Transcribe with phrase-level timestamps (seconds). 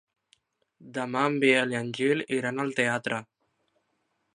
[0.95, 3.25] Demà en Biel i en Gil iran al teatre.